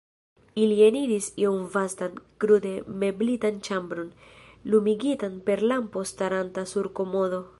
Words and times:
Ili 0.61 0.77
eniris 0.85 1.25
iom 1.43 1.59
vastan, 1.73 2.15
krude 2.45 2.71
meblitan 3.03 3.61
ĉambron, 3.69 4.09
lumigitan 4.75 5.39
per 5.51 5.65
lampo 5.73 6.07
staranta 6.15 6.67
sur 6.75 6.93
komodo. 7.01 7.47